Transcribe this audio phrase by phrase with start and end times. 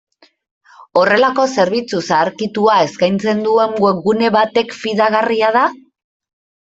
[1.01, 5.63] Horrelako zerbitzu zaharkitua eskaintzen duen webgune batek fidagarria da?